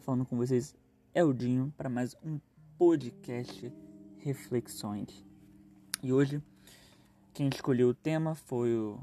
[0.00, 0.74] falando com vocês
[1.14, 2.40] é o Dinho para mais um
[2.78, 3.70] podcast
[4.18, 5.24] Reflexões.
[6.02, 6.42] E hoje
[7.34, 8.98] quem escolheu o tema foi o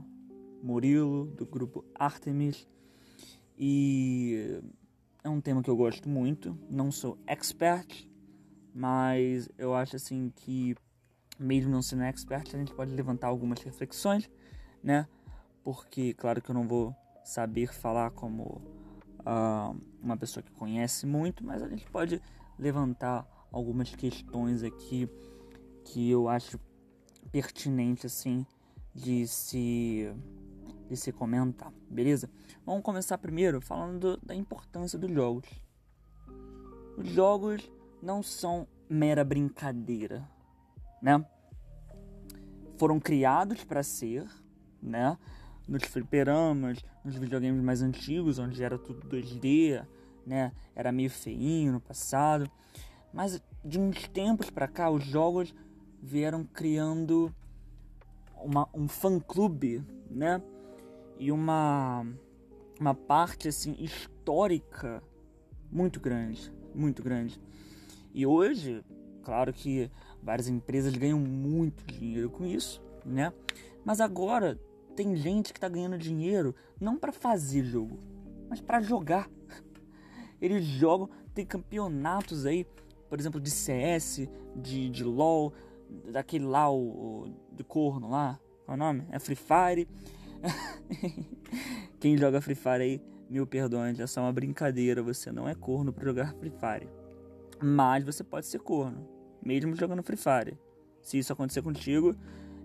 [0.63, 2.67] Murilo do grupo Artemis
[3.57, 4.59] e
[5.23, 6.57] é um tema que eu gosto muito.
[6.67, 8.07] Não sou expert,
[8.73, 10.75] mas eu acho assim que
[11.39, 14.27] mesmo não sendo expert a gente pode levantar algumas reflexões,
[14.81, 15.07] né?
[15.63, 18.76] Porque claro que eu não vou saber falar como
[19.27, 22.21] uh, uma pessoa que conhece muito, mas a gente pode
[22.57, 25.09] levantar algumas questões aqui
[25.83, 26.59] que eu acho
[27.31, 28.45] pertinente assim
[28.95, 30.09] de se
[30.87, 32.29] de se comentar, beleza?
[32.65, 35.45] Vamos começar primeiro falando do, da importância dos jogos.
[36.97, 37.69] Os jogos
[38.01, 40.25] não são mera brincadeira,
[41.01, 41.25] né?
[42.77, 44.25] Foram criados para ser,
[44.81, 45.17] né?
[45.67, 49.85] Nos fliperamas, nos videogames mais antigos, onde era tudo 2D,
[50.25, 50.51] né?
[50.75, 52.49] Era meio feinho no passado.
[53.13, 55.53] Mas de uns tempos para cá, os jogos
[56.01, 57.33] vieram criando
[58.35, 60.41] uma, um fã-clube, né?
[61.19, 62.05] E uma,
[62.79, 65.01] uma parte, assim, histórica
[65.71, 67.41] muito grande, muito grande.
[68.13, 68.83] E hoje,
[69.23, 73.33] claro que várias empresas ganham muito dinheiro com isso, né?
[73.83, 74.59] Mas agora
[74.97, 77.99] tem gente que tá ganhando dinheiro não para fazer jogo,
[78.49, 79.29] mas para jogar.
[80.41, 82.65] Eles jogam, tem campeonatos aí,
[83.07, 85.53] por exemplo, de CS, de, de LoL,
[86.11, 89.05] daquele lá, o, o de corno lá, qual é o nome?
[89.11, 89.87] É Free Fire.
[92.01, 95.93] Quem joga Free Fire aí, mil perdões, é só uma brincadeira, você não é corno
[95.93, 96.89] para jogar Free Fire.
[97.61, 99.07] Mas você pode ser corno,
[99.45, 100.57] mesmo jogando Free Fire.
[101.03, 102.15] Se isso acontecer contigo,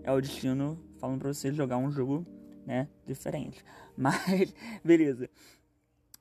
[0.01, 2.25] é o destino falando para você jogar um jogo,
[2.65, 3.61] né, diferente.
[3.97, 5.29] Mas, beleza.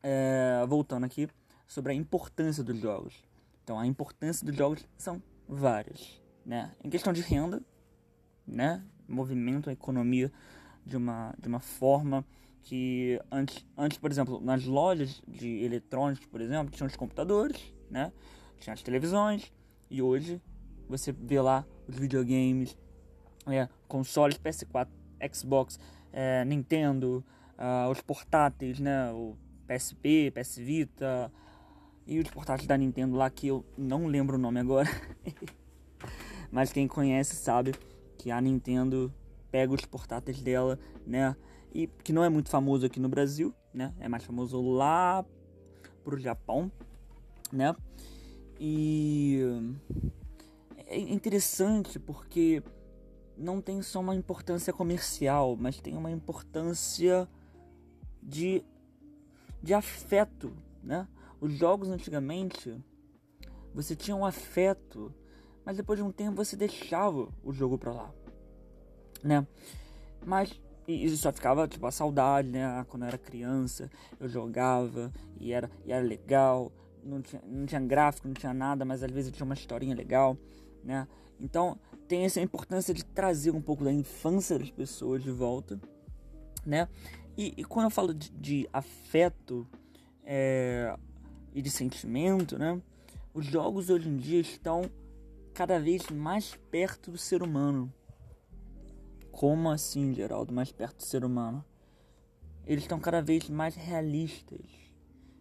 [0.03, 1.29] É, voltando aqui
[1.69, 3.15] sobre a importância dos jogos.
[3.63, 6.73] Então, a importância dos jogos são várias, né?
[6.83, 7.63] Em questão de renda,
[8.45, 10.33] né, movimento a economia
[10.85, 12.27] de uma, de uma forma
[12.65, 18.13] que antes, antes, por exemplo, nas lojas de eletrônicos, por exemplo, tinham os computadores, né?
[18.59, 19.53] Tinha as televisões
[19.89, 20.43] e hoje
[20.89, 22.77] você vê lá os videogames,
[23.47, 24.89] é, consoles PS4,
[25.33, 25.79] Xbox,
[26.13, 27.25] é, Nintendo,
[27.59, 29.37] uh, os portáteis, né, o
[29.67, 31.33] PSP, PS Vita
[32.07, 34.89] e os portáteis da Nintendo lá que eu não lembro o nome agora.
[36.51, 37.73] Mas quem conhece sabe
[38.19, 39.13] que a Nintendo
[39.51, 41.37] pega os portáteis dela, né,
[41.75, 45.25] e que não é muito famoso aqui no Brasil, né, é mais famoso lá
[46.05, 46.71] pro Japão,
[47.51, 47.75] né?
[48.59, 49.41] E
[50.87, 52.63] é interessante porque
[53.37, 57.29] não tem só uma importância comercial, mas tem uma importância
[58.23, 58.65] de,
[59.63, 61.09] de afeto, né?
[61.41, 62.77] Os jogos antigamente
[63.75, 65.13] você tinha um afeto,
[65.65, 68.15] mas depois de um tempo você deixava o jogo pra lá,
[69.23, 69.47] né?
[70.25, 72.65] Mas e só ficava tipo a saudade, né?
[72.65, 73.91] Ah, quando eu era criança,
[74.21, 76.71] eu jogava e era, e era legal,
[77.03, 80.37] não tinha, não tinha gráfico, não tinha nada, mas às vezes tinha uma historinha legal
[80.83, 81.07] né?
[81.41, 81.79] Então
[82.13, 85.81] tem essa importância de trazer um pouco da infância das pessoas de volta,
[86.63, 86.87] né?
[87.39, 89.67] E, e quando eu falo de, de afeto
[90.23, 90.95] é,
[91.55, 92.79] e de sentimento, né?
[93.33, 94.83] Os jogos hoje em dia estão
[95.55, 97.91] cada vez mais perto do ser humano.
[99.31, 101.65] Como assim, Geraldo, mais perto do ser humano?
[102.67, 104.67] Eles estão cada vez mais realistas,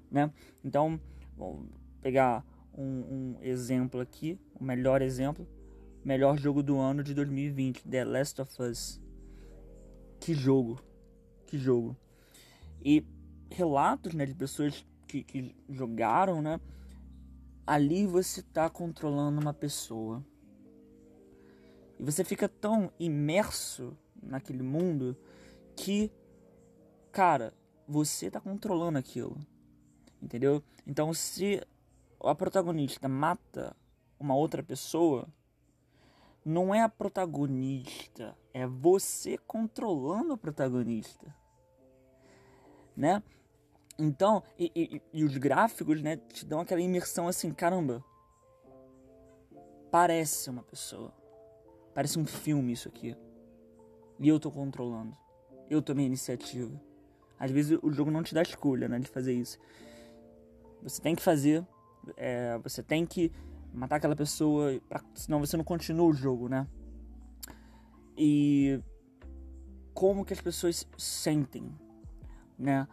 [0.09, 0.31] né?
[0.63, 0.97] Então,
[1.35, 1.65] vou
[2.01, 5.45] pegar um, um exemplo aqui, o melhor exemplo,
[6.03, 9.01] melhor jogo do ano de 2020, The Last of Us.
[10.19, 10.79] Que jogo,
[11.45, 11.95] que jogo.
[12.83, 13.05] E
[13.49, 16.59] relatos, né, de pessoas que, que jogaram, né,
[17.65, 20.23] ali você está controlando uma pessoa.
[21.99, 25.15] E você fica tão imerso naquele mundo
[25.75, 26.11] que,
[27.11, 27.53] cara,
[27.87, 29.37] você está controlando aquilo.
[30.21, 30.63] Entendeu?
[30.85, 31.61] Então, se
[32.19, 33.75] a protagonista mata
[34.19, 35.27] uma outra pessoa,
[36.43, 41.33] não é a protagonista, é você controlando a protagonista,
[42.95, 43.21] né?
[43.97, 48.03] Então, e, e, e, os gráficos, né, te dão aquela imersão assim, caramba,
[49.91, 51.13] parece uma pessoa,
[51.93, 53.15] parece um filme isso aqui,
[54.19, 55.15] e eu tô controlando,
[55.69, 56.81] eu tomei a iniciativa.
[57.37, 59.59] Às vezes o jogo não te dá escolha, né, de fazer isso.
[60.81, 61.65] Você tem que fazer
[62.17, 63.31] é, você tem que
[63.73, 66.67] matar aquela pessoa, pra, senão você não continua o jogo, né?
[68.17, 68.81] E
[69.93, 71.71] como que as pessoas sentem,
[72.57, 72.87] né?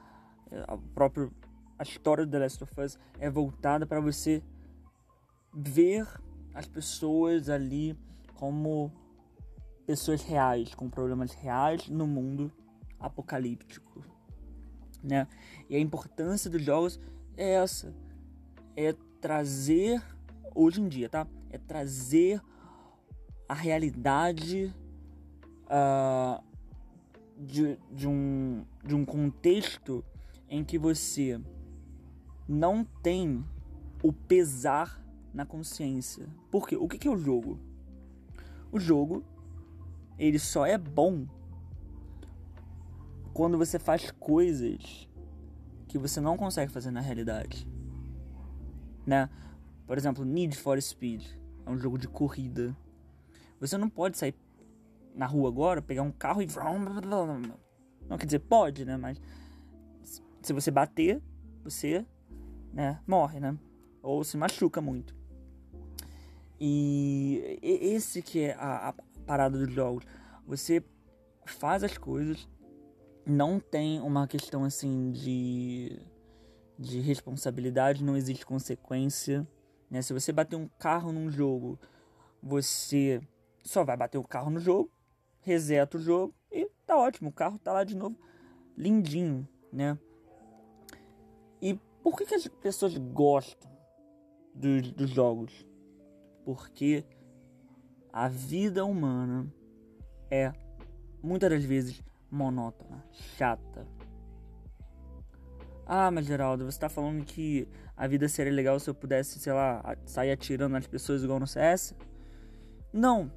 [0.68, 1.32] O próprio
[1.78, 4.42] a história do The Last of Us é voltada para você
[5.54, 6.06] ver
[6.52, 7.96] as pessoas ali
[8.34, 8.92] como
[9.86, 12.52] pessoas reais, com problemas reais no mundo
[12.98, 14.04] apocalíptico,
[15.02, 15.28] né?
[15.70, 17.00] E a importância dos jogos
[17.36, 17.94] é essa,
[18.76, 20.02] é trazer
[20.54, 21.26] hoje em dia, tá?
[21.50, 22.42] É trazer
[23.48, 24.74] a realidade
[25.64, 26.42] uh,
[27.38, 30.04] de, de, um, de um contexto
[30.48, 31.40] em que você
[32.48, 33.44] não tem
[34.02, 35.02] o pesar
[35.32, 36.26] na consciência.
[36.50, 37.58] Porque o que é o jogo?
[38.70, 39.24] O jogo
[40.18, 41.26] ele só é bom
[43.32, 45.08] quando você faz coisas
[45.86, 47.66] que você não consegue fazer na realidade,
[49.06, 49.30] né?
[49.88, 51.24] Por exemplo, Need for Speed
[51.64, 52.76] é um jogo de corrida.
[53.58, 54.34] Você não pode sair
[55.14, 56.46] na rua agora, pegar um carro e.
[58.06, 58.98] Não quer dizer pode, né?
[58.98, 59.18] Mas
[60.42, 61.22] se você bater,
[61.64, 62.04] você
[62.70, 63.58] né, morre, né?
[64.02, 65.16] Ou se machuca muito.
[66.60, 68.94] E esse que é a, a
[69.26, 70.04] parada dos jogos.
[70.46, 70.84] Você
[71.46, 72.46] faz as coisas,
[73.24, 75.98] não tem uma questão assim de,
[76.78, 79.48] de responsabilidade, não existe consequência.
[79.90, 80.02] Né?
[80.02, 81.78] Se você bater um carro num jogo,
[82.42, 83.20] você
[83.62, 84.90] só vai bater o carro no jogo
[85.48, 88.16] reseta o jogo e tá ótimo, o carro tá lá de novo,
[88.76, 89.98] lindinho, né?
[91.60, 93.70] E por que, que as pessoas gostam
[94.54, 95.66] dos, dos jogos?
[96.44, 97.04] Porque
[98.12, 99.50] a vida humana
[100.30, 100.52] é
[101.22, 103.86] muitas das vezes monótona, chata.
[105.90, 109.54] Ah, mas Geraldo, você tá falando que a vida seria legal se eu pudesse, sei
[109.54, 111.94] lá, sair atirando nas pessoas igual no CS?
[112.92, 113.32] Não,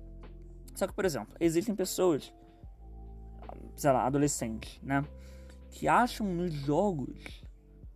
[0.76, 2.34] só que, por exemplo, existem pessoas,
[3.78, 5.02] sei lá, adolescentes, né?
[5.70, 7.42] Que acham nos jogos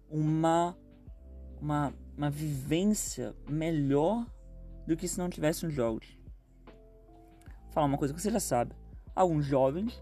[0.10, 0.78] uma,
[1.60, 4.26] uma, uma vivência melhor
[4.88, 6.18] do que se não tivesse nos jogos.
[7.64, 8.74] Vou falar uma coisa que você já sabe.
[9.14, 10.02] Alguns jovens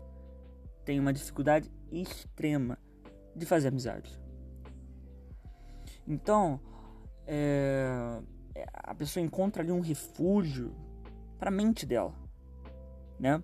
[0.86, 2.78] têm uma dificuldade extrema
[3.36, 4.23] de fazer amizade.
[6.08, 6.60] Então,
[7.26, 8.22] é,
[8.74, 10.74] a pessoa encontra ali um refúgio
[11.40, 12.24] para a mente dela
[13.20, 13.42] né?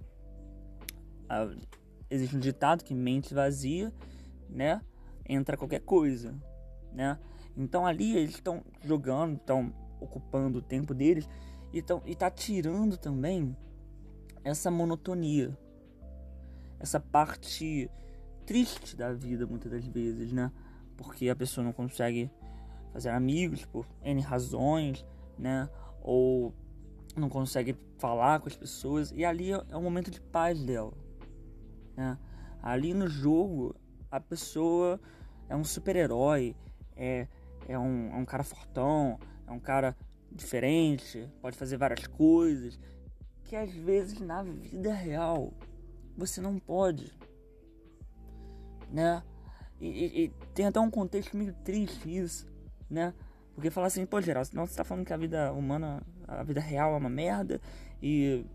[2.09, 3.93] Existe um ditado que mente vazia,
[4.49, 4.81] né?
[5.27, 6.35] Entra qualquer coisa,
[6.91, 7.17] né?
[7.55, 11.29] Então ali eles estão jogando, estão ocupando o tempo deles
[11.71, 13.55] e, tão, e tá tirando também
[14.43, 15.57] essa monotonia,
[16.79, 17.89] essa parte
[18.45, 20.51] triste da vida muitas das vezes, né?
[20.97, 22.29] Porque a pessoa não consegue
[22.91, 25.05] fazer amigos por N razões,
[25.37, 25.69] né?
[26.01, 26.53] Ou
[27.15, 30.93] não consegue falar com as pessoas e ali é, é um momento de paz dela.
[31.95, 32.17] Né?
[32.61, 33.75] Ali no jogo
[34.09, 34.99] a pessoa
[35.47, 36.55] é um super-herói,
[36.95, 37.27] é,
[37.67, 39.95] é, um, é um cara fortão, é um cara
[40.31, 42.79] diferente, pode fazer várias coisas
[43.43, 45.51] que às vezes na vida real
[46.15, 47.11] você não pode,
[48.91, 49.23] né?
[49.79, 52.45] E, e, e tem até um contexto meio triste isso,
[52.89, 53.13] né?
[53.53, 56.61] Porque falar assim, pô, geral, senão você tá falando que a vida humana, a vida
[56.61, 57.59] real é uma merda
[58.01, 58.45] e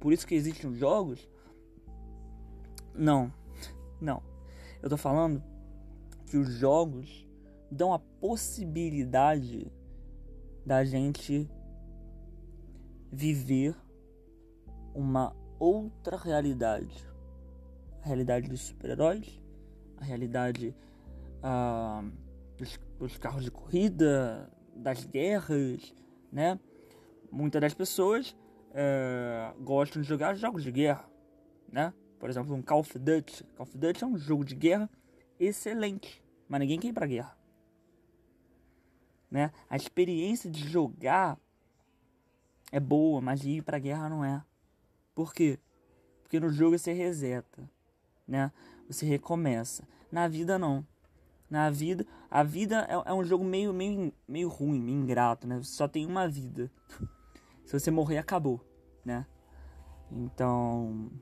[0.00, 1.28] por isso que existem os jogos.
[2.94, 3.32] Não,
[4.00, 4.22] não.
[4.82, 5.42] Eu tô falando
[6.26, 7.28] que os jogos
[7.70, 9.70] dão a possibilidade
[10.64, 11.50] da gente
[13.12, 13.76] viver
[14.94, 17.06] uma outra realidade.
[18.02, 19.42] A realidade dos super-heróis,
[19.98, 20.74] a realidade.
[21.42, 22.23] Uh,
[22.98, 25.94] dos, carros de corrida, das guerras,
[26.30, 26.58] né?
[27.30, 28.36] Muitas das pessoas
[28.72, 31.08] é, gostam de jogar jogos de guerra,
[31.70, 31.92] né?
[32.18, 33.44] Por exemplo, um Call of Duty.
[33.56, 34.88] Call of Duty é um jogo de guerra
[35.38, 37.36] excelente, mas ninguém quer ir pra guerra.
[39.30, 39.50] Né?
[39.68, 41.38] A experiência de jogar
[42.70, 44.42] é boa, mas ir pra guerra não é.
[45.14, 45.58] Por quê?
[46.22, 47.68] Porque no jogo você reseta,
[48.26, 48.52] né?
[48.88, 49.86] Você recomeça.
[50.10, 50.86] Na vida não
[51.54, 52.04] na vida.
[52.28, 55.58] A vida é, é, um jogo meio, meio, meio ruim, meio ingrato, né?
[55.58, 56.68] Você só tem uma vida.
[57.64, 58.60] Se você morrer, acabou,
[59.04, 59.24] né?
[60.10, 61.12] Então,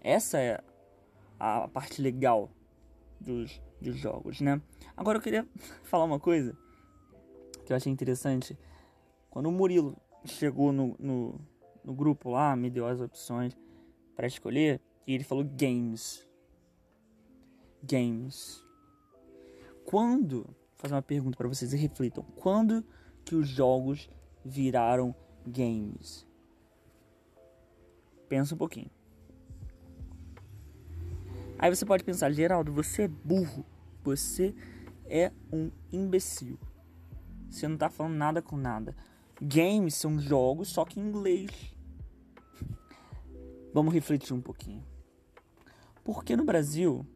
[0.00, 0.62] essa é
[1.38, 2.48] a parte legal
[3.20, 4.62] dos, dos jogos, né?
[4.96, 5.46] Agora eu queria
[5.82, 6.56] falar uma coisa
[7.66, 8.56] que eu achei interessante.
[9.28, 11.40] Quando o Murilo chegou no, no,
[11.84, 13.56] no grupo lá, me deu as opções
[14.14, 16.24] para escolher, e ele falou games.
[17.82, 18.67] Games
[19.88, 22.84] quando, vou fazer uma pergunta para vocês e reflitam, quando
[23.24, 24.10] que os jogos
[24.44, 25.14] viraram
[25.46, 26.26] games?
[28.28, 28.90] Pensa um pouquinho.
[31.58, 33.64] Aí você pode pensar, Geraldo, você é burro.
[34.04, 34.54] Você
[35.06, 36.58] é um imbecil.
[37.48, 38.94] Você não tá falando nada com nada.
[39.40, 41.74] Games são jogos, só que em inglês.
[43.72, 44.84] Vamos refletir um pouquinho.
[46.04, 47.06] Porque no Brasil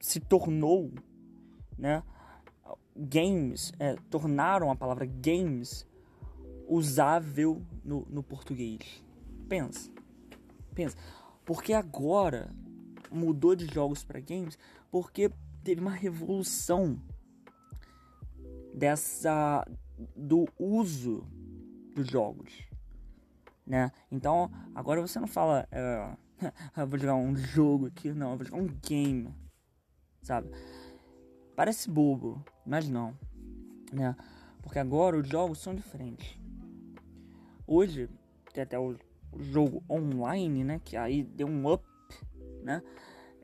[0.00, 0.92] se tornou,
[1.76, 2.02] né?
[2.96, 5.86] Games, é, tornaram a palavra games
[6.66, 9.04] usável no, no português.
[9.48, 9.90] Pensa,
[10.74, 10.96] pensa.
[11.44, 12.50] Porque agora
[13.10, 14.58] mudou de jogos para games
[14.90, 15.30] porque
[15.62, 17.00] teve uma revolução
[18.74, 19.66] dessa
[20.14, 21.26] do uso
[21.94, 22.52] dos jogos,
[23.66, 23.90] né?
[24.10, 28.68] Então agora você não fala, uh, vou jogar um jogo aqui, não, vou jogar um
[28.68, 29.34] game,
[30.22, 30.50] sabe?
[31.56, 33.16] Parece bobo, mas não,
[33.92, 34.16] né?
[34.62, 36.38] Porque agora os jogos são diferentes.
[37.66, 38.08] Hoje
[38.52, 38.96] tem até o
[39.38, 40.80] jogo online, né?
[40.84, 41.84] Que aí deu um up,
[42.62, 42.82] né?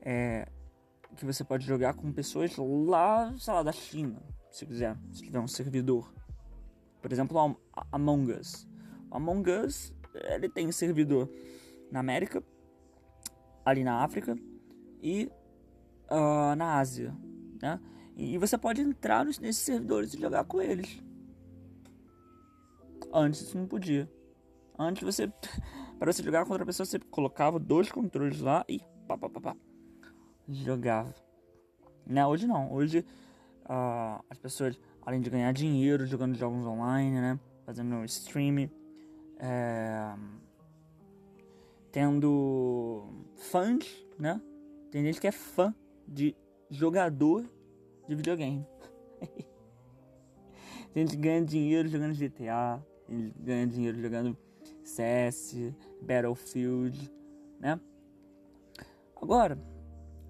[0.01, 0.47] É,
[1.15, 5.39] que você pode jogar com pessoas lá, sei lá, da China, se quiser, se tiver
[5.39, 6.13] um servidor.
[7.01, 7.57] Por exemplo,
[7.91, 8.67] Among Us.
[9.09, 11.29] Among Us, ele tem servidor
[11.91, 12.43] na América,
[13.63, 14.37] ali na África
[15.01, 15.31] e
[16.09, 17.15] uh, na Ásia,
[17.61, 17.79] né?
[18.15, 21.03] E você pode entrar nesses servidores e jogar com eles.
[23.13, 24.09] Antes isso não podia.
[24.79, 25.27] Antes você,
[25.99, 29.41] para você jogar contra a pessoa, você colocava dois controles lá e pá, pá, pá,
[29.41, 29.57] pá
[30.47, 31.13] jogava.
[32.05, 32.25] Né?
[32.25, 32.71] Hoje não.
[32.71, 33.05] Hoje
[33.65, 37.39] uh, as pessoas, além de ganhar dinheiro jogando jogos online, né?
[37.65, 38.69] Fazendo streaming,
[39.39, 40.13] é,
[41.91, 44.39] tendo fãs, né?
[44.91, 45.73] Tem gente que é fã
[46.07, 46.35] de
[46.69, 47.45] jogador
[48.07, 48.65] de videogame.
[50.93, 52.83] Tem gente ganha dinheiro jogando GTA,
[53.37, 54.37] ganha dinheiro jogando
[54.83, 55.55] CS,
[56.01, 57.11] Battlefield,
[57.59, 57.79] né?
[59.21, 59.57] Agora,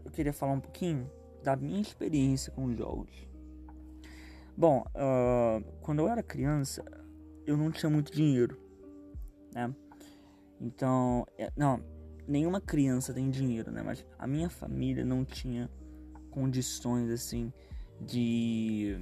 [0.04, 1.10] eu queria falar um pouquinho
[1.44, 3.28] da minha experiência com jogos.
[4.58, 6.84] Bom, uh, quando eu era criança,
[7.46, 8.58] eu não tinha muito dinheiro,
[9.54, 9.74] né?
[10.62, 11.84] Então, é, não,
[12.28, 13.82] nenhuma criança tem dinheiro, né?
[13.84, 15.70] Mas a minha família não tinha
[16.32, 17.52] condições assim
[18.02, 19.00] de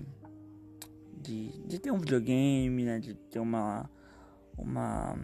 [1.21, 2.99] de, de ter um videogame, né?
[2.99, 3.89] De ter uma
[4.57, 5.17] uma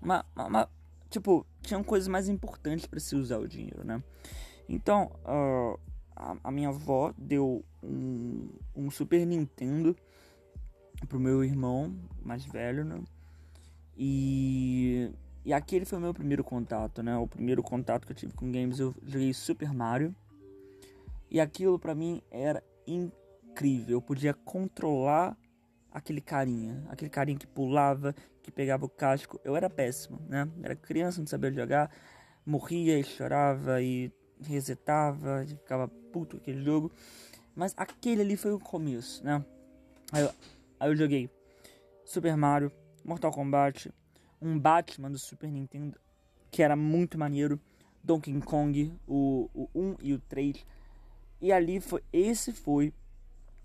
[0.00, 0.68] uma, uma
[1.10, 4.02] tipo tinham coisas mais importantes para se usar o dinheiro, né?
[4.68, 5.78] Então, uh,
[6.14, 9.96] a, a, minha avó deu um, um Super Nintendo
[11.08, 13.02] pro meu irmão mais velho, né?
[13.96, 15.10] E,
[15.44, 17.16] e aquele foi o meu primeiro contato, né?
[17.16, 20.14] O primeiro contato que eu tive com games, eu joguei Super Mario.
[21.30, 23.96] E aquilo para mim era incrível.
[23.96, 25.36] Eu podia controlar
[25.90, 29.40] aquele carinha, aquele carinha que pulava, que pegava o casco.
[29.44, 30.48] Eu era péssimo, né?
[30.62, 31.90] Era criança, não sabia jogar,
[32.44, 36.90] morria e chorava e resetava, ficava puto aquele jogo.
[37.54, 39.44] Mas aquele ali foi o começo, né?
[40.12, 40.30] Aí eu,
[40.80, 41.30] aí eu joguei
[42.04, 42.72] Super Mario,
[43.04, 43.92] Mortal Kombat,
[44.40, 45.98] um Batman do Super Nintendo,
[46.50, 47.60] que era muito maneiro,
[48.02, 50.64] Donkey Kong, o, o 1 e o 3.
[51.40, 52.92] E ali foi, esse foi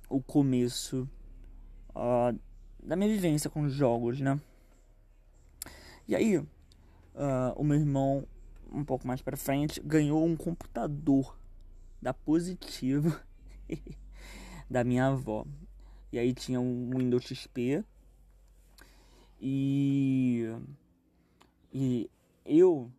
[0.09, 1.09] o começo
[1.89, 2.37] uh,
[2.81, 4.39] da minha vivência com jogos, né?
[6.07, 6.47] E aí, uh,
[7.55, 8.27] o meu irmão
[8.73, 11.37] um pouco mais para frente, ganhou um computador
[12.01, 13.17] da Positivo
[14.69, 15.45] da minha avó.
[16.11, 17.83] E aí tinha um Windows XP.
[19.45, 20.49] E,
[21.73, 22.09] e
[22.45, 22.89] eu,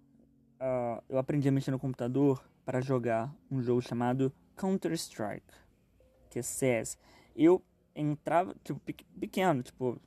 [0.60, 5.54] uh, eu aprendi a mexer no computador para jogar um jogo chamado Counter-Strike,
[6.28, 6.98] que é CS.
[7.34, 7.62] Eu
[7.96, 8.78] entrava, tipo,
[9.18, 9.98] pequeno, tipo,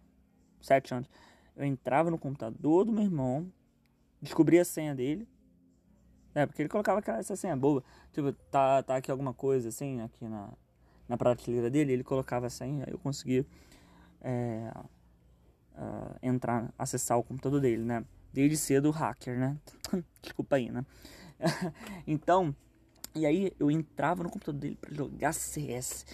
[0.61, 1.09] 7 anos.
[1.55, 3.51] Eu entrava no computador do meu irmão,
[4.21, 5.27] descobria a senha dele,
[6.35, 7.83] é, porque ele colocava essa senha boba.
[8.13, 10.53] Tipo, tá, tá aqui alguma coisa assim, aqui na,
[11.09, 13.43] na prateleira dele, ele colocava a senha, aí eu conseguia
[14.21, 14.71] é,
[15.77, 18.03] uh, entrar, acessar o computador dele, né?
[18.33, 19.57] Desde cedo hacker, né?
[20.21, 20.85] Desculpa aí, né?
[22.05, 22.55] então,
[23.15, 26.05] e aí eu entrava no computador dele para jogar CS.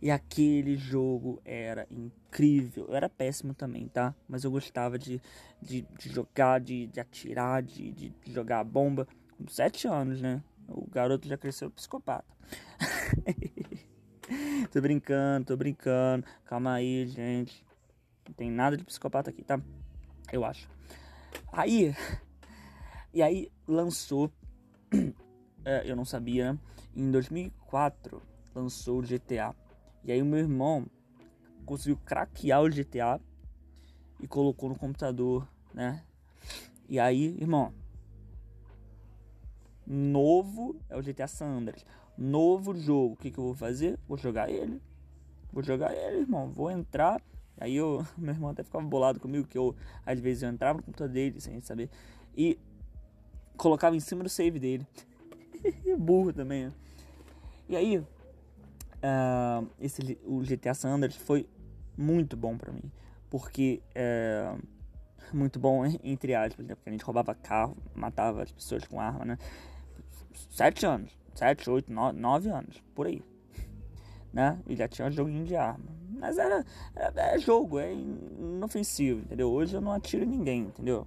[0.00, 2.86] E aquele jogo era incrível.
[2.88, 4.14] Eu era péssimo também, tá?
[4.28, 5.20] Mas eu gostava de,
[5.60, 10.42] de, de jogar, de, de atirar, de, de jogar bomba com 7 anos, né?
[10.68, 12.32] O garoto já cresceu psicopata.
[14.72, 16.24] tô brincando, tô brincando.
[16.44, 17.66] Calma aí, gente.
[18.38, 19.60] Tem nada de psicopata aqui, tá?
[20.32, 20.70] Eu acho.
[21.52, 21.94] Aí.
[23.10, 24.30] E aí lançou.
[25.64, 26.56] é, eu não sabia?
[26.94, 28.22] Em 2004
[28.54, 29.56] lançou o GTA.
[30.04, 30.86] E aí o meu irmão
[31.64, 33.18] conseguiu craquear o GTA
[34.20, 36.04] e colocou no computador, né?
[36.86, 37.72] E aí, irmão,
[39.86, 41.84] novo é o GTA San Andreas.
[42.16, 43.14] novo jogo.
[43.14, 43.98] O que, que eu vou fazer?
[44.06, 44.80] Vou jogar ele.
[45.50, 46.50] Vou jogar ele, irmão.
[46.50, 47.22] Vou entrar.
[47.60, 49.74] Aí eu, meu irmão até ficava bolado comigo, que eu,
[50.04, 51.90] às vezes, eu entrava no computador dele sem saber.
[52.36, 52.58] E
[53.56, 54.86] colocava em cima do save dele.
[55.98, 56.72] Burro também, né?
[57.68, 61.46] E aí, uh, esse, o GTA San Andreas foi
[61.96, 62.90] muito bom para mim.
[63.28, 64.58] Porque, uh,
[65.32, 66.74] muito bom entre aspas, né?
[66.74, 69.38] Porque a gente roubava carro, matava as pessoas com arma, né?
[70.50, 73.22] Sete anos, sete, oito, nove, nove anos, por aí.
[74.32, 74.58] Né?
[74.68, 75.84] E já tinha um joguinho de arma.
[76.18, 79.50] Mas era, era, é jogo, é inofensivo, entendeu?
[79.50, 81.06] Hoje eu não atiro em ninguém, entendeu?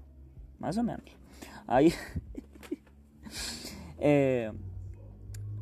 [0.60, 1.12] Mais ou menos.
[1.68, 1.94] Aí.
[4.00, 4.51] é.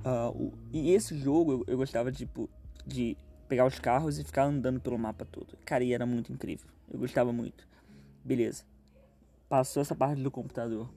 [0.05, 2.49] Uh, o, e esse jogo eu, eu, gostava tipo,
[2.85, 5.57] de pegar os carros e ficar andando pelo mapa todo.
[5.65, 6.67] Cara, e era muito incrível.
[6.89, 7.67] Eu gostava muito.
[8.23, 8.63] Beleza.
[9.49, 10.89] Passou essa parte do computador.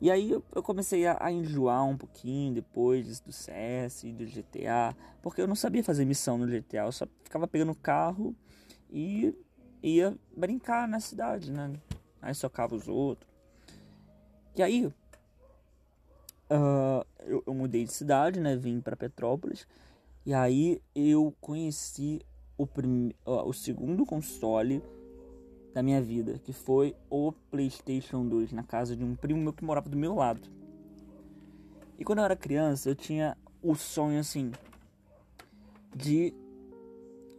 [0.00, 4.96] E aí eu, comecei a, enjoar um pouquinho depois do CS e do GTA.
[5.20, 6.84] Porque eu não sabia fazer missão no GTA.
[6.84, 8.34] Eu só ficava pegando carro
[8.90, 9.34] e
[9.82, 11.72] ia brincar na cidade, né?
[12.22, 13.30] Aí socava os outros.
[14.56, 14.94] E aí, uh,
[17.20, 18.56] eu, eu, mudei de cidade, né?
[18.56, 19.66] Vim para Petrópolis.
[20.24, 22.22] E aí eu conheci
[22.56, 23.12] o, prim...
[23.26, 24.82] Uh, o segundo console
[25.72, 29.64] da minha vida, que foi o PlayStation 2, na casa de um primo meu que
[29.64, 30.48] morava do meu lado.
[31.98, 34.50] E quando eu era criança, eu tinha o sonho assim
[35.94, 36.32] de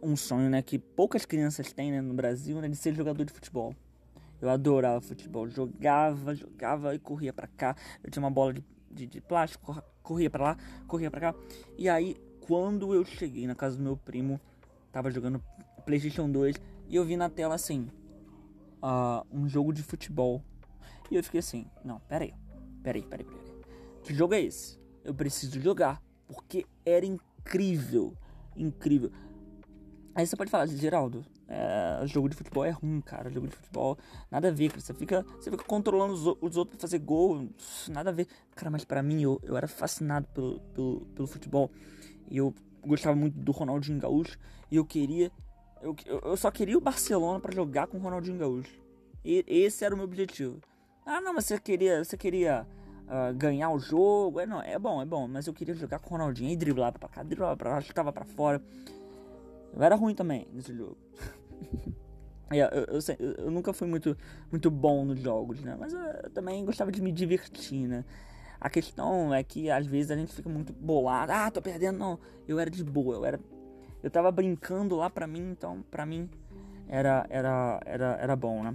[0.02, 3.32] um sonho, né, que poucas crianças têm, né, no Brasil, né, de ser jogador de
[3.32, 3.74] futebol.
[4.40, 7.76] Eu adorava futebol, jogava, jogava e corria para cá.
[8.02, 10.56] Eu tinha uma bola de, de, de plástico, corria para lá,
[10.88, 11.34] corria para cá.
[11.78, 14.40] E aí, quando eu cheguei na casa do meu primo,
[14.90, 15.40] tava jogando
[15.84, 16.56] PlayStation 2
[16.88, 17.88] e eu vi na tela assim,
[18.82, 20.42] uh, um jogo de futebol.
[21.10, 22.34] E eu fiquei assim, não, peraí,
[22.82, 23.52] peraí, peraí, peraí.
[24.02, 24.80] Que jogo é esse?
[25.04, 28.16] Eu preciso jogar, porque era incrível,
[28.56, 29.10] incrível.
[30.14, 33.30] Aí você pode falar, Geraldo, é, jogo de futebol é ruim, cara.
[33.30, 33.98] Jogo de futebol,
[34.30, 34.80] nada a ver, cara.
[34.80, 37.48] Você fica, você fica controlando os, os outros pra fazer gol,
[37.88, 38.26] nada a ver.
[38.54, 41.70] Cara, mas para mim, eu, eu era fascinado pelo, pelo, pelo futebol.
[42.30, 44.38] E eu gostava muito do Ronaldinho Gaúcho.
[44.70, 45.30] E eu queria,
[45.82, 48.80] eu, eu só queria o Barcelona para jogar com o Ronaldinho Gaúcho.
[49.24, 50.60] E esse era o meu objetivo.
[51.04, 52.66] Ah, não, mas você queria, você queria
[53.06, 54.40] uh, ganhar o jogo.
[54.40, 55.26] É, não, é bom, é bom.
[55.28, 58.12] Mas eu queria jogar com o Ronaldinho e driblava pra cá, driblava pra lá, chutava
[58.12, 58.62] pra fora.
[59.74, 60.96] Eu era ruim também nesse jogo.
[62.50, 62.86] eu, eu,
[63.18, 64.16] eu, eu, nunca fui muito,
[64.50, 65.76] muito bom nos jogos, né?
[65.78, 68.04] Mas eu também gostava de me divertir, né?
[68.60, 71.32] A questão é que às vezes a gente fica muito bolado.
[71.32, 71.98] Ah, tô perdendo.
[71.98, 73.16] Não, eu era de boa.
[73.16, 73.40] Eu era.
[74.02, 76.28] Eu tava brincando lá pra mim, então pra mim
[76.88, 78.74] era, era, era, era bom, né?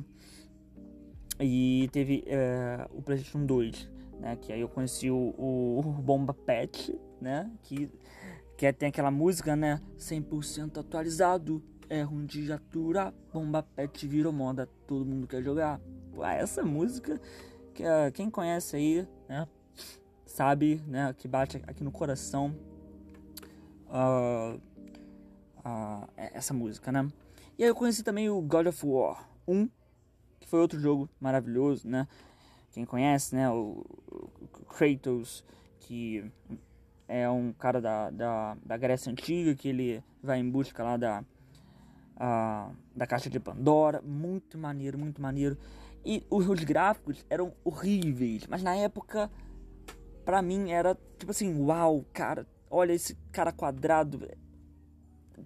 [1.39, 4.35] E teve é, o PlayStation 2, né?
[4.37, 7.51] Que aí eu conheci o, o Bomba Pet, né?
[7.63, 7.91] Que,
[8.55, 9.81] que tem aquela música, né?
[9.97, 15.79] 100% atualizado é ruim de aturar, bomba pet virou moda, todo mundo quer jogar.
[16.13, 17.19] Pô, essa música,
[17.73, 19.47] que uh, quem conhece aí, né,
[20.25, 22.55] sabe, né, que bate aqui no coração
[23.87, 24.59] uh,
[25.67, 27.08] uh, essa música, né.
[27.58, 29.69] E aí eu conheci também o God of War 1,
[30.39, 32.08] que foi outro jogo maravilhoso, né.
[32.71, 33.86] Quem conhece, né, o,
[34.69, 35.43] Kratos,
[35.80, 36.23] que
[37.08, 41.23] é um cara da, da, da Grécia Antiga, que ele vai em busca lá da
[42.17, 44.01] uh, da caixa de Pandora.
[44.01, 45.58] Muito maneiro, muito maneiro.
[46.06, 49.32] E os, os gráficos eram horríveis, mas na época,
[50.23, 54.27] pra mim, era tipo assim: uau, cara, olha esse cara quadrado.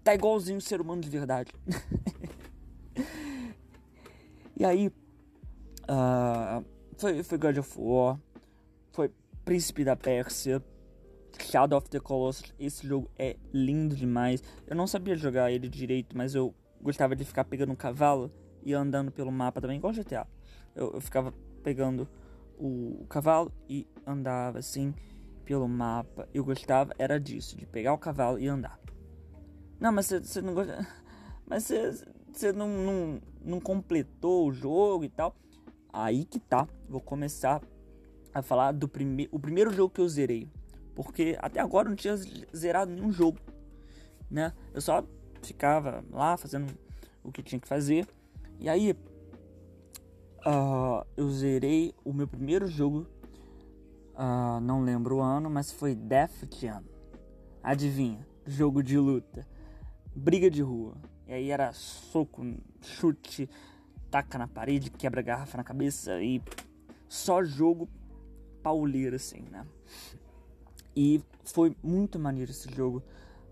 [0.04, 1.52] Tá igualzinho um ser humano de verdade.
[4.58, 6.66] e aí, uh,
[6.98, 8.20] foi, foi God of War,
[8.92, 9.12] foi
[9.44, 10.64] Príncipe da Pérsia.
[11.40, 14.44] Shadow of the Colossus, esse jogo é lindo demais.
[14.68, 18.32] Eu não sabia jogar ele direito, mas eu gostava de ficar pegando um cavalo
[18.64, 20.28] e andando pelo mapa também, igual GTA.
[20.76, 22.08] Eu, eu ficava pegando
[22.58, 24.94] o, o, cavalo e andava assim
[25.46, 26.28] pelo mapa.
[26.34, 28.80] Eu gostava, era disso, de pegar o cavalo e andar.
[29.82, 30.88] Não, mas você não gosta.
[31.44, 31.70] Mas
[32.32, 35.36] você não, não, não completou o jogo e tal.
[35.92, 36.66] Aí que tá.
[36.88, 37.62] Vou começar
[38.34, 39.36] a falar do primeiro.
[39.36, 40.48] O primeiro jogo que eu zerei.
[40.96, 42.16] Porque até agora eu não tinha
[42.56, 43.38] zerado nenhum jogo.
[44.30, 44.54] Né?
[44.74, 45.04] Eu só
[45.42, 46.72] ficava lá fazendo
[47.22, 48.08] o que tinha que fazer.
[48.60, 48.92] E aí
[50.46, 53.08] uh, eu zerei o meu primeiro jogo.
[54.14, 56.84] Uh, não lembro o ano, mas foi Death Jam.
[57.62, 58.26] Adivinha?
[58.46, 59.51] Jogo de luta.
[60.16, 60.96] Briga de rua.
[61.28, 62.44] E aí era soco,
[62.82, 63.50] chute,
[64.10, 66.42] taca na parede, quebra garrafa na cabeça e
[67.08, 67.88] só jogo
[68.62, 69.66] pauleiro assim, né?
[70.96, 73.02] E foi muito maneiro esse jogo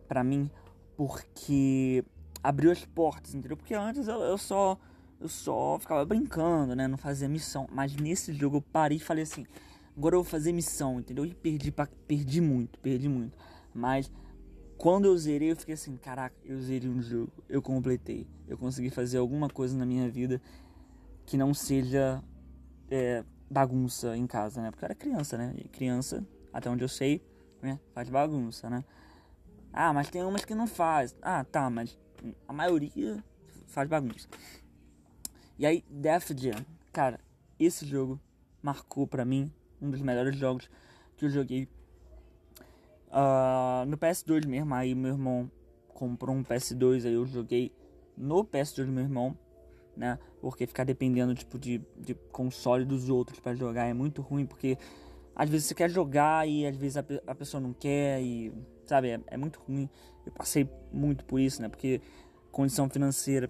[0.07, 0.49] para mim,
[0.97, 2.03] porque
[2.43, 3.55] abriu as portas, entendeu?
[3.55, 4.77] Porque antes eu, eu, só
[5.19, 6.87] eu só ficava brincando, né?
[6.87, 7.67] Não fazia missão.
[7.71, 9.45] Mas nesse jogo eu parei e falei assim:
[9.95, 11.25] agora eu vou fazer missão, entendeu?
[11.25, 13.37] E perdi, pra, perdi muito, perdi muito.
[13.73, 14.11] Mas
[14.79, 18.25] quando eu zerei, eu fiquei assim: caraca, eu zerei um jogo, eu completei.
[18.47, 20.41] Eu consegui fazer alguma coisa na minha vida
[21.25, 22.23] que não seja
[22.89, 24.71] é, bagunça em casa, né?
[24.71, 25.53] Porque eu era criança, né?
[25.57, 27.21] E criança, até onde eu sei,
[27.61, 27.77] né?
[27.93, 28.85] Faz bagunça, né?
[29.73, 31.13] Ah, mas tem umas que não faz.
[31.21, 31.99] Ah, tá, mas
[32.47, 33.21] a maioria
[33.67, 34.29] faz bagunça.
[35.57, 37.19] E aí, Death Jam, cara,
[37.59, 38.17] esse jogo
[38.61, 40.69] marcou para mim um dos melhores jogos
[41.17, 41.67] que eu joguei
[43.09, 44.73] uh, no PS2 mesmo.
[44.73, 45.51] Aí meu irmão
[45.93, 47.71] comprou um PS2, aí eu joguei
[48.17, 49.37] no PS2 do meu irmão,
[49.95, 50.17] né?
[50.41, 54.77] Porque ficar dependendo tipo de, de console dos outros para jogar é muito ruim, porque
[55.35, 58.53] às vezes você quer jogar e às vezes a, a pessoa não quer e
[58.85, 59.89] sabe, é, é, muito ruim.
[60.25, 61.69] Eu passei muito por isso, né?
[61.69, 62.01] Porque
[62.51, 63.49] condição financeira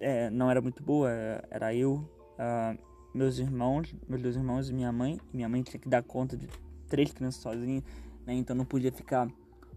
[0.00, 1.10] é, não era muito boa,
[1.50, 2.78] era eu, uh,
[3.14, 5.18] meus irmãos, meus dois irmãos e minha mãe.
[5.32, 6.46] Minha mãe tinha que dar conta de
[6.88, 7.82] três crianças sozinha,
[8.26, 8.34] né?
[8.34, 9.28] Então não podia ficar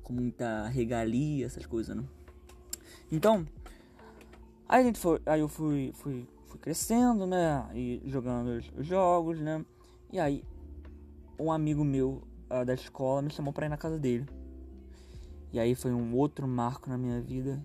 [0.04, 2.04] com muita regalia, essas coisas, né?
[3.12, 3.46] Então,
[4.68, 7.70] aí a gente foi, aí eu fui, fui, fui crescendo, né?
[7.74, 9.64] E jogando os, os jogos, né?
[10.12, 10.44] E aí
[11.40, 14.26] um amigo meu uh, da escola me chamou para ir na casa dele.
[15.54, 17.64] E aí foi um outro marco na minha vida.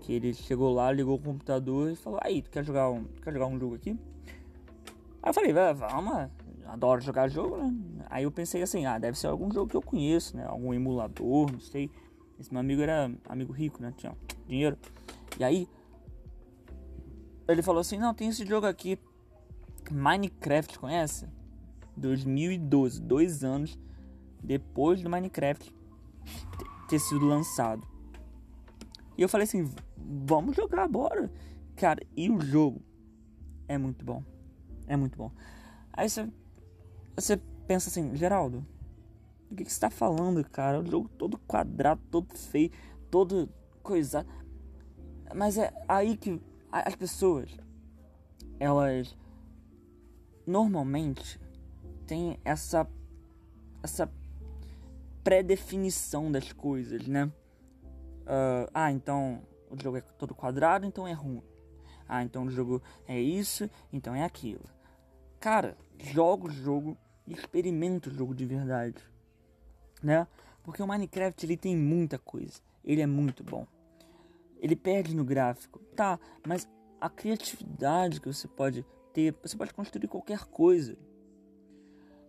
[0.00, 3.32] Que ele chegou lá, ligou o computador e falou: Aí, tu quer jogar um, quer
[3.32, 3.96] jogar um jogo aqui?
[5.22, 6.30] Aí eu falei: Vamos,
[6.72, 7.74] adoro jogar jogo, né?
[8.08, 10.46] Aí eu pensei assim: Ah, deve ser algum jogo que eu conheço, né?
[10.46, 11.90] Algum emulador, não sei.
[12.38, 13.92] Esse meu amigo era amigo rico, né?
[13.96, 14.76] Tinha dinheiro.
[15.38, 15.68] E aí,
[17.46, 18.98] ele falou assim: Não, tem esse jogo aqui,
[19.90, 21.28] Minecraft, conhece?
[21.96, 23.78] 2012, dois anos
[24.42, 25.74] depois do Minecraft
[26.88, 27.86] ter sido lançado.
[29.16, 31.30] E eu falei assim, vamos jogar, bora.
[31.76, 32.82] Cara, e o jogo
[33.68, 34.24] é muito bom.
[34.86, 35.30] É muito bom.
[35.92, 36.28] Aí você,
[37.16, 38.66] você pensa assim, Geraldo,
[39.50, 40.80] o que, você tá falando, cara?
[40.80, 42.70] O jogo todo quadrado, todo feio,
[43.10, 43.48] todo
[43.82, 44.26] coisa.
[45.34, 47.50] Mas é aí que as pessoas,
[48.58, 49.16] elas
[50.46, 51.38] normalmente
[52.06, 52.88] têm essa
[53.82, 54.10] essa
[55.22, 57.30] pré-definição das coisas, né?
[58.22, 61.42] Uh, ah, então o jogo é todo quadrado, então é ruim.
[62.08, 64.64] Ah, então o jogo é isso, então é aquilo.
[65.40, 69.02] Cara, joga o jogo e experimenta o jogo de verdade,
[70.02, 70.26] né?
[70.62, 73.66] Porque o Minecraft ele tem muita coisa, ele é muito bom.
[74.60, 76.18] Ele perde no gráfico, tá?
[76.46, 76.68] Mas
[77.00, 80.96] a criatividade que você pode ter, você pode construir qualquer coisa.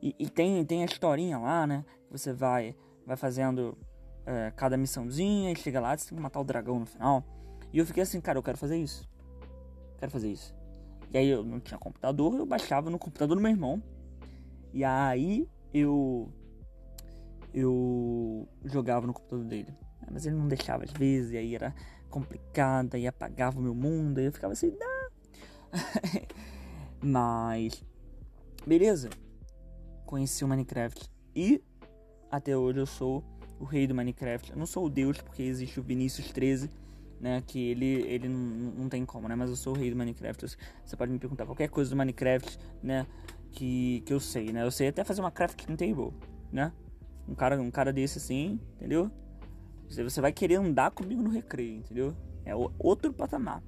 [0.01, 1.85] E, e, tem, tem a historinha lá, né?
[2.09, 3.77] Você vai, vai fazendo
[4.25, 7.23] é, cada missãozinha e chega lá, você tem que matar o dragão no final.
[7.71, 9.07] E eu fiquei assim, cara, eu quero fazer isso.
[9.97, 10.53] Quero fazer isso.
[11.13, 13.81] E aí eu não tinha computador, eu baixava no computador do meu irmão.
[14.73, 16.31] E aí eu.
[17.53, 19.73] Eu jogava no computador dele.
[20.11, 21.73] Mas ele não deixava às vezes, e aí era
[22.09, 25.09] complicado, e apagava o meu mundo, e eu ficava assim, não.
[27.01, 27.83] Mas.
[28.65, 29.09] Beleza
[30.13, 31.59] conheci o Minecraft e
[32.29, 33.23] até hoje eu sou
[33.59, 34.51] o rei do Minecraft.
[34.51, 36.69] Eu não sou o deus porque existe o Vinícius 13,
[37.23, 39.95] né, que ele ele não, não tem como, né, mas eu sou o rei do
[39.95, 40.57] Minecraft.
[40.83, 43.07] Você pode me perguntar qualquer coisa do Minecraft, né,
[43.53, 44.61] que, que eu sei, né?
[44.61, 46.11] Eu sei até fazer uma crafting table,
[46.51, 46.73] né?
[47.25, 49.09] Um cara um cara desse assim, entendeu?
[49.87, 52.13] Você, você vai querer andar comigo no recreio, entendeu?
[52.43, 53.63] É outro patamar.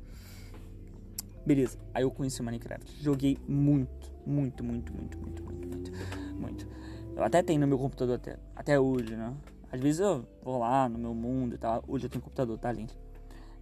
[1.46, 3.02] Beleza, aí eu conheci o Minecraft.
[3.02, 5.91] Joguei muito, muito, muito, muito, muito, muito, muito,
[6.38, 6.68] muito.
[7.15, 9.34] Eu até tenho no meu computador até, até hoje, né?
[9.72, 11.82] Às vezes eu vou lá no meu mundo e tal.
[11.88, 13.05] Hoje eu tenho computador, tá, gente?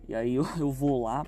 [0.08, 1.26] E aí eu, eu vou lá,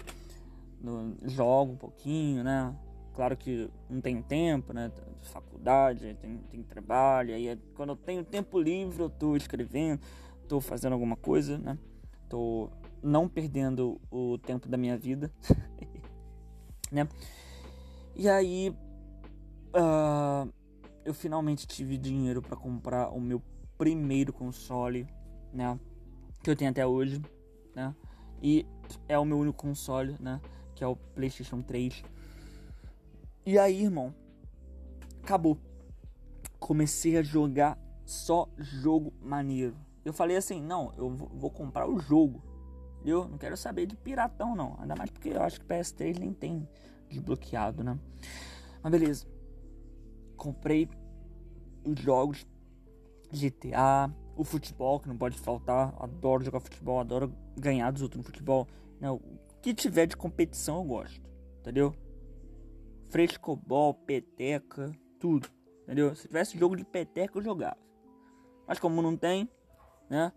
[0.82, 2.76] no, jogo um pouquinho, né?
[3.14, 4.92] Claro que não tenho tempo, né?
[5.22, 7.34] Faculdade, tem, tem trabalho.
[7.34, 10.02] Aí é, quando eu tenho tempo livre, eu tô escrevendo,
[10.48, 11.78] tô fazendo alguma coisa, né?
[12.30, 12.70] Tô
[13.02, 15.32] não perdendo o tempo da minha vida.
[16.92, 17.08] né?
[18.16, 18.76] E aí
[19.76, 20.52] uh,
[21.04, 23.42] eu finalmente tive dinheiro para comprar o meu
[23.78, 25.08] primeiro console,
[25.54, 25.80] né?
[26.44, 27.22] Que eu tenho até hoje,
[27.76, 27.94] né?
[28.48, 28.64] E
[29.10, 30.40] é o meu único console, né?
[30.76, 32.04] Que é o PlayStation 3.
[33.44, 34.14] E aí, irmão,
[35.24, 35.58] acabou.
[36.60, 39.76] Comecei a jogar só jogo maneiro.
[40.06, 42.44] Eu falei assim, não, eu vou comprar o jogo.
[43.04, 44.78] Eu não quero saber de piratão, não.
[44.80, 46.70] Ainda mais porque eu acho que PS3 nem tem
[47.10, 47.98] desbloqueado, né?
[48.84, 49.26] Mas beleza.
[50.38, 50.88] Comprei
[51.84, 52.46] os jogos
[53.32, 55.94] GTA, O futebol, que não pode faltar.
[55.98, 58.68] Adoro jogar futebol, adoro ganhar dos outros no futebol.
[59.00, 59.10] Né?
[59.10, 59.22] O
[59.62, 61.22] que tiver de competição eu gosto,
[61.60, 61.96] entendeu?
[63.10, 65.48] Frescobol, peteca, tudo,
[65.84, 66.14] entendeu?
[66.16, 67.78] Se tivesse jogo de peteca eu jogava.
[68.68, 69.50] Mas como não tem,
[70.10, 70.32] né?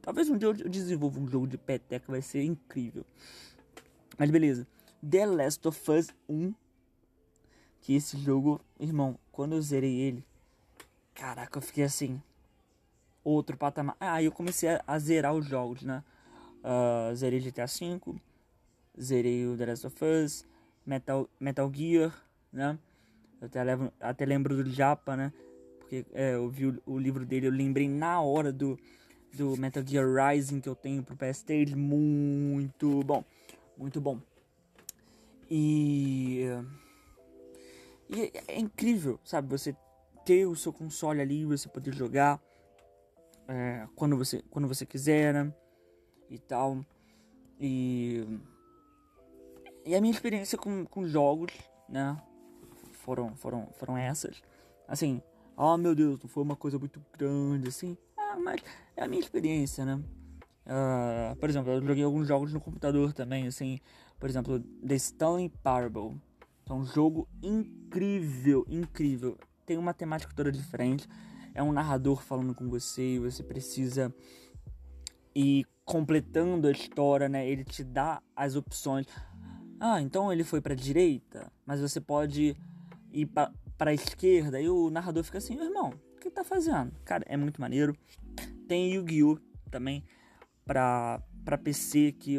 [0.00, 3.04] Talvez um dia eu desenvolva um jogo de peteca, vai ser incrível.
[4.18, 4.66] Mas beleza.
[5.08, 6.54] The Last of Us 1.
[7.80, 10.26] Que esse jogo, irmão, quando eu zerei ele,
[11.14, 12.20] caraca, eu fiquei assim.
[13.26, 13.96] Outro patamar.
[13.98, 16.04] Ah, eu comecei a, a zerar os jogos, né?
[16.62, 18.14] Uh, zerei GTA V,
[19.00, 20.46] zerei o The Last of Us,
[20.86, 22.14] Metal, Metal Gear,
[22.52, 22.78] né?
[23.40, 25.32] Eu até, levo, até lembro do Japa, né?
[25.80, 28.78] Porque é, eu vi o, o livro dele, eu lembrei na hora do
[29.34, 33.24] do Metal Gear Rising que eu tenho pro PS3, muito bom,
[33.76, 34.20] muito bom.
[35.50, 36.46] E,
[38.08, 39.74] e é incrível, sabe, você
[40.24, 42.40] ter o seu console ali, você poder jogar
[43.48, 45.52] é, quando você quando você quiser né?
[46.30, 46.84] e tal.
[47.60, 48.24] E
[49.84, 51.52] e a minha experiência com, com jogos,
[51.88, 52.16] né,
[52.92, 54.42] foram foram foram essas.
[54.88, 55.22] Assim,
[55.56, 57.96] oh meu Deus, não foi uma coisa muito grande assim
[58.38, 58.62] mas
[58.96, 60.00] é a minha experiência, né?
[60.66, 63.80] Uh, por exemplo, eu joguei alguns jogos no computador também, assim,
[64.18, 66.20] por exemplo, The Stanley Parable.
[66.68, 69.38] É um jogo incrível, incrível.
[69.64, 71.08] Tem uma temática toda diferente.
[71.56, 74.14] É um narrador falando com você e você precisa
[75.34, 77.48] ir completando a história, né?
[77.48, 79.06] Ele te dá as opções.
[79.80, 82.54] Ah, então ele foi para direita, mas você pode
[83.10, 83.30] ir
[83.78, 84.60] para esquerda.
[84.60, 86.92] E o narrador fica assim, irmão, o que tá fazendo?
[87.06, 87.96] Cara, é muito maneiro.
[88.68, 89.38] Tem Yu-Gi-Oh!
[89.70, 90.04] também
[90.62, 92.38] pra, pra PC, que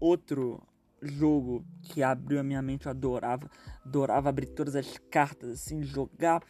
[0.00, 0.66] outro
[1.02, 3.50] jogo que abriu a minha mente, eu adorava.
[3.84, 6.42] Adorava abrir todas as cartas, assim, jogar,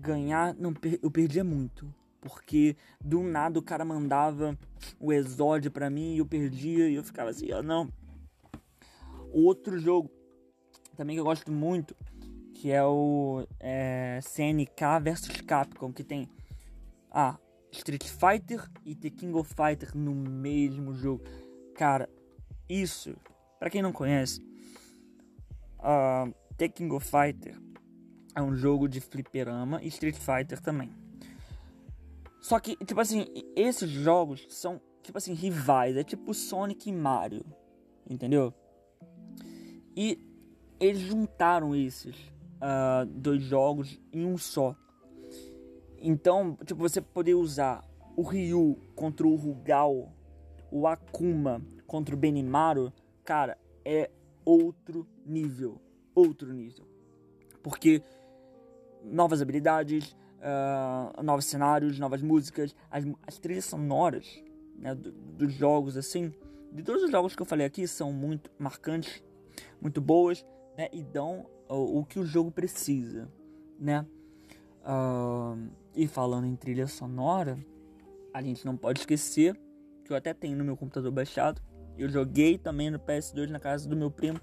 [0.00, 0.54] ganhar.
[0.54, 1.92] Não, eu perdia muito.
[2.20, 4.58] Porque do nada o cara mandava
[4.98, 7.88] o exódio pra mim e eu perdia e eu ficava assim, ó, não.
[9.32, 10.10] Outro jogo
[10.96, 11.96] também que eu gosto muito,
[12.54, 16.28] que é o é, CNK versus Capcom, que tem
[17.10, 17.38] ah,
[17.72, 21.24] Street Fighter e The King of Fighter no mesmo jogo.
[21.74, 22.08] Cara,
[22.68, 23.16] isso,
[23.58, 24.42] para quem não conhece,
[25.78, 27.58] uh, The King of Fighter
[28.40, 30.90] é um jogo de fliperama e Street Fighter também.
[32.40, 35.96] Só que, tipo assim, esses jogos são, tipo assim, rivais.
[35.96, 37.44] É tipo Sonic e Mario.
[38.08, 38.52] Entendeu?
[39.96, 40.18] E
[40.80, 44.74] eles juntaram esses uh, dois jogos em um só.
[45.98, 47.84] Então, tipo, você poder usar
[48.16, 50.10] o Ryu contra o Rugal,
[50.70, 52.92] o Akuma contra o Benimaru,
[53.24, 54.10] cara, é
[54.44, 55.78] outro nível.
[56.14, 56.86] Outro nível.
[57.62, 58.02] Porque
[59.04, 64.42] novas habilidades, uh, novos cenários, novas músicas, as, as trilhas sonoras
[64.76, 66.32] né, do, dos jogos, assim,
[66.72, 69.22] de todos os jogos que eu falei aqui, são muito marcantes,
[69.80, 70.44] muito boas,
[70.76, 73.30] né, e dão o, o que o jogo precisa,
[73.78, 74.06] né.
[74.82, 77.58] Uh, e falando em trilha sonora,
[78.32, 79.58] a gente não pode esquecer
[80.04, 81.60] que eu até tenho no meu computador baixado.
[81.98, 84.40] Eu joguei também no PS2 na casa do meu primo,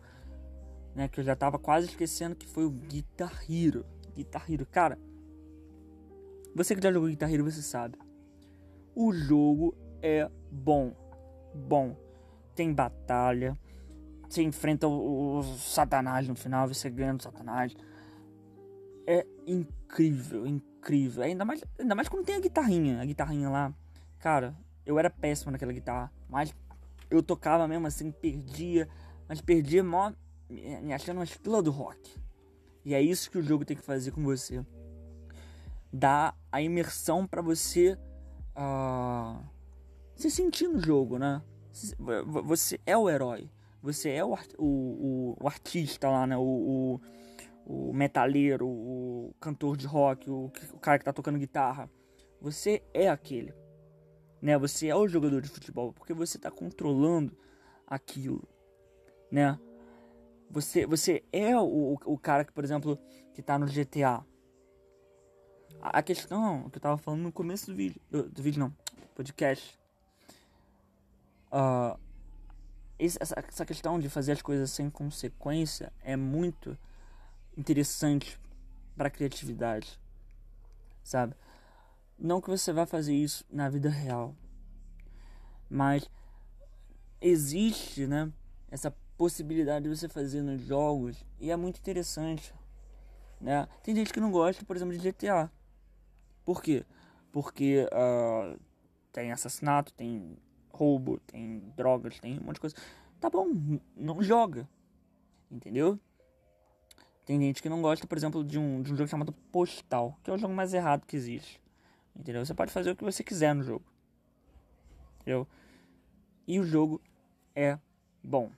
[0.93, 1.07] né?
[1.07, 3.85] Que eu já tava quase esquecendo que foi o Guitar Hero.
[4.17, 4.97] Guitar Hero, cara.
[6.55, 7.97] Você que já jogou Guitar Hero, você sabe.
[8.95, 10.93] O jogo é bom.
[11.53, 11.95] Bom.
[12.55, 13.57] Tem batalha.
[14.27, 17.73] Você enfrenta o, o Satanás no final, você ganha o Satanás
[19.07, 21.23] é incrível, incrível.
[21.23, 23.73] Ainda mais, ainda mais quando tem a guitarrinha, a guitarrinha lá.
[24.19, 24.53] Cara,
[24.85, 26.53] eu era péssimo naquela guitarra, mas
[27.09, 28.89] eu tocava mesmo assim, perdia,
[29.27, 30.11] mas perdia mó,
[30.49, 32.15] me achando uma estrela do rock.
[32.87, 34.65] E é isso que o jogo tem que fazer com você.
[35.91, 37.97] Dá a imersão para você
[38.55, 39.43] uh,
[40.15, 41.43] se sentir no jogo, né?
[42.45, 43.51] Você é o herói.
[43.83, 46.37] Você é o, o, o, o artista lá, né?
[46.37, 47.01] O,
[47.65, 51.91] o, o metaleiro, o cantor de rock, o, o cara que tá tocando guitarra.
[52.39, 53.53] Você é aquele.
[54.41, 54.57] Né?
[54.57, 57.37] Você é o jogador de futebol, porque você tá controlando
[57.85, 58.47] aquilo,
[59.29, 59.59] né?
[60.49, 62.97] Você, você é o, o cara que, por exemplo,
[63.33, 64.25] que tá no GTA.
[65.81, 68.73] A, a questão que eu tava falando no começo do vídeo, do, do vídeo não,
[69.13, 69.77] podcast.
[71.51, 71.99] Uh,
[72.99, 76.77] essa, essa questão de fazer as coisas sem consequência é muito
[77.55, 78.39] interessante
[78.95, 79.99] para criatividade,
[81.03, 81.35] sabe?
[82.17, 84.35] Não que você vá fazer isso na vida real,
[85.69, 86.09] mas
[87.21, 88.31] existe, né?
[88.69, 92.53] Essa possibilidade de você fazer nos jogos e é muito interessante,
[93.41, 93.67] né?
[93.83, 95.51] Tem gente que não gosta, por exemplo, de GTA.
[96.45, 96.85] Por quê?
[97.37, 98.59] porque uh,
[99.11, 100.37] tem assassinato, tem
[100.71, 102.75] roubo, tem drogas, tem um monte de coisa.
[103.19, 104.67] Tá bom, não joga.
[105.51, 105.99] Entendeu?
[107.25, 110.31] Tem gente que não gosta, por exemplo, de um, de um jogo chamado Postal, que
[110.31, 111.61] é o jogo mais errado que existe.
[112.15, 112.43] Entendeu?
[112.43, 113.85] Você pode fazer o que você quiser no jogo.
[115.21, 115.47] Entendeu?
[116.47, 116.99] E o jogo
[117.53, 117.77] é
[118.23, 118.49] bom.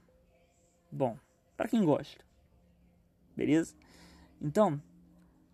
[0.91, 1.17] Bom.
[1.56, 2.23] para quem gosta.
[3.36, 3.75] Beleza?
[4.41, 4.82] Então,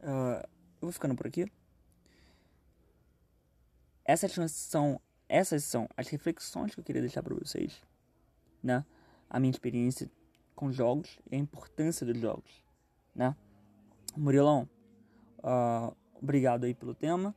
[0.02, 1.52] uh, eu vou ficando por aqui.
[4.04, 7.82] Essas são, essas são as reflexões que eu queria deixar para vocês.
[8.62, 8.86] Né?
[9.30, 10.10] A minha experiência
[10.56, 12.66] com jogos e a importância dos jogos
[13.16, 13.36] né?
[14.16, 14.68] Murilão,
[15.40, 17.34] uh, obrigado aí pelo tema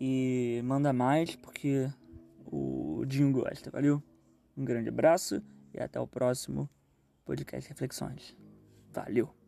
[0.00, 1.90] e manda mais porque
[2.46, 4.02] o Dinho gosta, valeu?
[4.56, 5.42] Um grande abraço
[5.72, 6.68] e até o próximo
[7.24, 8.36] podcast Reflexões.
[8.92, 9.41] Valeu!